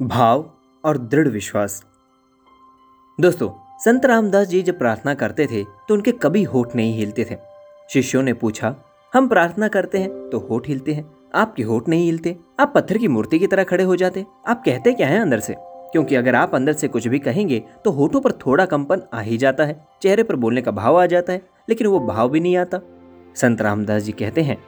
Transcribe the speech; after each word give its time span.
भाव 0.00 0.44
और 0.84 0.98
दृढ़ 0.98 1.28
विश्वास। 1.28 1.82
दोस्तों, 3.18 3.48
संत 3.78 4.04
रामदास 4.06 4.46
जी 4.48 4.60
जब 4.62 4.78
प्रार्थना 4.78 5.14
करते 5.14 5.46
थे 5.46 5.62
तो 5.88 5.94
उनके 5.94 6.12
कभी 6.14 6.42
होठ 6.42 6.76
नहीं 6.76 6.94
हिलते 6.96 7.26
थे। 7.30 7.36
शिष्यों 7.90 8.22
ने 8.22 8.32
पूछा, 8.32 8.74
हम 9.12 9.28
प्रार्थना 9.28 9.68
करते 9.68 9.98
हैं 9.98 10.28
तो 10.30 10.38
होठ 10.40 10.68
हिलते 10.68 10.92
हैं। 10.92 11.04
आपके 11.34 11.62
होठ 11.62 11.88
नहीं 11.88 12.04
हिलते, 12.04 12.36
आप 12.60 12.72
पत्थर 12.74 12.98
की 12.98 13.08
मूर्ति 13.08 13.38
की 13.38 13.46
तरह 13.46 13.64
खड़े 13.64 13.84
हो 13.84 13.96
जाते। 13.96 14.24
आप 14.46 14.62
कहते 14.64 14.92
क्या 14.92 15.08
हैं 15.08 15.20
अंदर 15.20 15.40
से? 15.40 15.56
क्योंकि 15.58 16.14
अगर 16.14 16.34
आप 16.34 16.54
अंदर 16.54 16.72
से 16.72 16.88
कुछ 16.88 17.08
भी 17.08 17.18
कहेंगे 17.18 17.62
तो 17.84 17.90
होठों 17.90 18.20
पर 18.20 18.32
थोड़ा 18.46 18.66
कंपन 18.66 19.02
आ 19.14 19.20
ही 19.20 19.38
जाता 19.38 19.64
है, 19.64 19.86
चेहरे 20.02 20.22
पर 20.22 20.36
बोलने 20.36 20.62
का 20.62 20.70
भाव 20.70 21.00
आ 21.00 21.06
जाता 21.06 21.32
है, 21.32 21.42
लेकिन 21.68 21.86
वो 21.86 22.00
भाव 22.00 22.28
भी 22.28 22.40
नहीं 22.40 22.56
आता। 22.56 22.80
संत 23.36 23.62
रामदास 23.62 24.02
जी 24.02 24.12
कहते 24.14 24.42
हैं, 24.42 24.58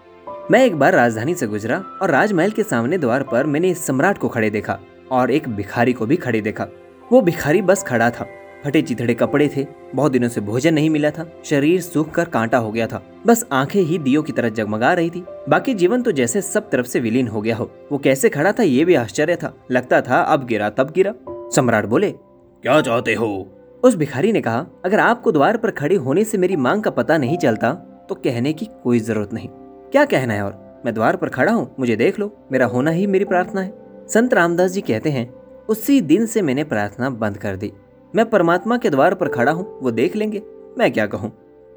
मैं 0.51 0.65
एक 0.65 0.79
बार 0.79 0.95
राजधानी 0.95 1.35
से 1.35 1.47
गुजरा 1.47 1.83
और 2.03 2.11
राजमहल 2.11 2.51
के 2.51 2.62
सामने 2.62 2.99
द्वार 2.99 3.23
पर 3.23 3.47
मैंने 3.47 3.69
इस 3.69 3.87
सम्राट 3.87 4.19
को 4.19 4.29
खड़े 4.29 4.51
देखा। 4.51 4.79
और 5.11 5.30
एक 5.30 5.48
भिखारी 5.48 5.92
को 5.92 6.06
भी 6.06 6.16
खड़े 6.16 6.41
देखा। 6.41 6.66
वो 7.12 7.20
भिखारी 7.20 7.62
बस 7.62 7.82
खड़ा 7.82 8.10
था। 8.10 8.27
फटे 8.64 8.82
चिथड़े 8.82 9.14
कपड़े 9.14 9.51
थे। 9.56 9.66
बहुत 9.95 10.12
दिनों 10.12 10.28
से 10.28 10.41
भोजन 10.41 10.74
नहीं 10.74 10.91
मिला 10.91 11.10
था। 11.10 11.27
शरीर 11.45 11.80
सूख 11.80 12.10
कर 12.10 12.24
कांटा 12.24 12.59
हो 12.59 12.73
गया 12.73 12.87
था। 12.87 13.02
बस 13.27 13.46
आँखें 13.52 13.80
ही 13.82 13.98
दियो 13.98 14.23
की 14.23 14.32
तरह 14.32 14.48
जगमगा 14.48 14.92
रही 14.92 15.10
थी। 15.10 15.24
बाकी 15.48 15.74
जीवन 15.74 16.02
तो 16.02 16.12
जैसे 16.12 16.41
सब 16.41 16.70
तरफ़ 16.70 16.87
से 16.87 17.01
विलीन 17.01 17.28
हो 17.28 17.41
गया 17.41 17.56
हो। 17.56 17.70
वो 17.92 17.98
कैसे 17.98 18.28
खड़ा 18.28 18.52
था 18.52 18.62
ये 18.62 18.84
भी 18.84 18.95
आश्चर्य 18.95 19.37
था। 19.37 19.54
लगता 19.70 20.01
था 20.01 20.20
अब 20.20 20.46
गिरा 20.46 20.70
तब 20.70 20.91
गिरा। 20.91 21.15
सम्राट 21.54 21.87
बोले 21.87 22.10
क्या 22.10 22.80
चाहते 22.80 23.15
हो? 23.15 23.48
उस 23.84 23.96
भिखारी 23.96 24.32
ने 24.32 24.40
कहा 24.40 24.66
अगर 24.84 25.01
आपको 25.01 25.32
द्वार 25.32 25.56
पर 25.56 25.70
खड़े 25.70 25.96
होने 25.96 26.24
से 26.24 26.38
मेरी 26.38 26.56
मांग 26.56 26.82
का 26.82 26.90
पता 26.90 27.18
नहीं 27.18 27.38
चलता 27.38 27.73
तो 28.09 28.15
कहने 28.15 28.52
की 28.52 28.68
कोई 28.84 28.98
ज़रूरत 28.98 29.32
नहीं। 29.32 29.48
क्या 29.92 30.04
कहना 30.04 30.34
है 30.34 30.42
और? 30.42 30.82
मैं 30.84 30.95
द्वार 30.95 31.16
पर 31.16 31.29
खड़ा 31.29 31.52
हूँ। 31.52 31.74
मुझे 31.79 31.96
देख 31.96 32.18
लो। 32.18 32.48
मेरा 32.52 32.66
होना 32.66 32.90
ही 32.90 33.06
मेरी 33.06 33.24
प्रार्थना 33.24 33.60
है। 33.60 33.80
संत 34.10 34.34
रामदास 34.34 34.70
जी 34.70 34.80
कहते 34.80 35.10
हैं, 35.10 35.28
उसी 35.69 36.00
दिन 36.00 36.27
से 36.27 36.42
मैंने 36.42 36.64
प्रार्थना 36.64 37.10
बंद 37.10 37.37
कर 37.37 37.57
दी। 37.57 37.73
मैं 38.15 38.29
परमात्मा 38.30 38.76
के 38.76 38.90
द्वार 38.90 39.15
पर 39.15 39.29
खड़ा 39.29 39.52
हूँ, 39.52 39.79
वो 39.80 39.90
देख 39.90 40.16
लेंगे, 40.16 40.43
मैं 40.79 40.90
क्या 40.93 41.07
कहूँ? 41.07 41.32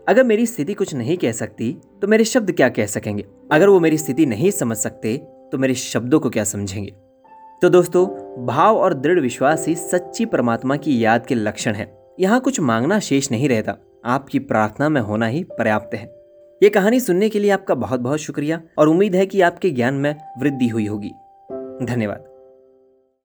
अगर 0.08 0.24
मेरी 0.24 0.46
स्थिति 0.46 0.74
कुछ 0.74 0.94
नहीं 0.96 1.18
कह 1.18 1.32
सकती 1.32 1.72
तो 2.02 2.08
मेरे 2.08 2.24
शब्द 2.24 2.52
क्या 2.52 2.70
कह 2.70 2.86
सकेंगे? 2.86 3.26
अगर 3.52 3.70
वो 3.70 3.80
मेरी 3.80 3.98
स्थिति 3.98 4.26
नहीं 4.26 4.52
समझ 4.52 4.78
सकते 4.78 5.16
तो 5.52 5.58
मेरे 5.58 5.74
शब्दों 5.76 6.20
को 6.20 6.30
क्या 6.30 6.44
समझेंगे? 6.44 6.92
तो 7.62 7.70
दोस्तों, 7.70 8.06
भाव 8.46 8.78
और 8.78 8.94
दृढ़ 8.94 9.20
विश्वास 9.20 9.68
ही 9.68 9.76
सच्ची 9.76 10.26
परमात्मा 10.26 10.76
की 10.78 11.04
याद 11.04 11.26
के 11.26 11.36
लक्षण 11.36 11.74
है। 11.74 11.92
यहाँ 12.20 12.40
कुछ 12.40 12.60
मांगना 12.60 13.00
शेष 13.00 13.32
नहीं 13.32 13.50
रहता, 13.50 13.78
आपकी 14.06 14.40
प्रार्थना 14.40 14.90
में 14.90 15.02
होना 15.02 15.28
ही 15.28 15.44
पर्याप्त 15.52 15.96
है। 15.96 16.06
ये 16.62 16.70
कहानी 16.70 17.00
सुनने 17.00 17.30
के 17.30 17.40
लिए 17.40 17.52
आपका 17.52 17.76
बहुत 17.76 18.00
बहुत 18.00 18.20
शुक्रिया, 18.20 18.62
और 18.78 18.88
उम्मीद 18.88 19.16
है 19.16 19.26
कि 19.26 19.42
आपके 19.42 19.70
ज्ञान 19.70 19.94
में 19.94 20.16
वृद्धि 20.40 20.68
हुई 20.68 20.86
होगी। 20.86 21.12
धन्यवाद। 21.82 22.33